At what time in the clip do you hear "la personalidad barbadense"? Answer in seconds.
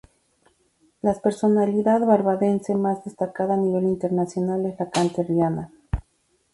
1.03-2.73